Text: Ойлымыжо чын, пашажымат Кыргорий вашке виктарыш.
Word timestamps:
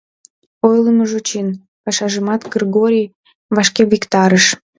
Ойлымыжо 0.67 1.19
чын, 1.27 1.47
пашажымат 1.83 2.41
Кыргорий 2.51 3.11
вашке 3.55 3.83
виктарыш. 3.91 4.45